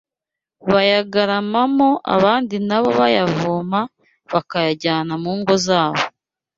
[0.71, 3.79] bayagaramamo abandi na bo bayavoma
[4.31, 6.03] bakayajyana mu ngo zabo